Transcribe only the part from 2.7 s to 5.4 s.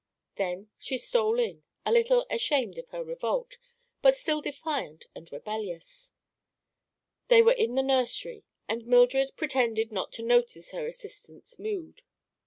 of her revolt, but still defiant and